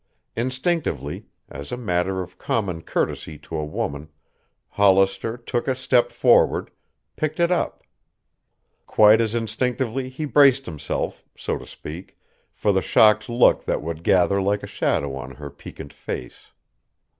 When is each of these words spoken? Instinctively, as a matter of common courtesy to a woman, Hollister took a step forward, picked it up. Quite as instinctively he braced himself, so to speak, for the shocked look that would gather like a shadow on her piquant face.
Instinctively, 0.35 1.27
as 1.47 1.71
a 1.71 1.77
matter 1.77 2.23
of 2.23 2.39
common 2.39 2.81
courtesy 2.81 3.37
to 3.37 3.55
a 3.55 3.63
woman, 3.63 4.09
Hollister 4.69 5.37
took 5.37 5.67
a 5.67 5.75
step 5.75 6.11
forward, 6.11 6.71
picked 7.15 7.39
it 7.39 7.51
up. 7.51 7.83
Quite 8.87 9.21
as 9.21 9.35
instinctively 9.35 10.09
he 10.09 10.25
braced 10.25 10.65
himself, 10.65 11.23
so 11.37 11.55
to 11.59 11.67
speak, 11.67 12.17
for 12.51 12.71
the 12.71 12.81
shocked 12.81 13.29
look 13.29 13.65
that 13.65 13.83
would 13.83 14.03
gather 14.03 14.41
like 14.41 14.63
a 14.63 14.65
shadow 14.65 15.13
on 15.15 15.35
her 15.35 15.51
piquant 15.51 15.93
face. 15.93 16.47